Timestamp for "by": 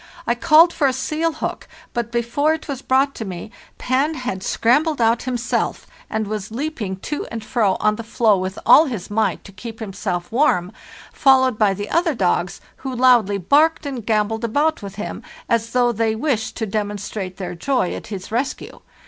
11.59-11.75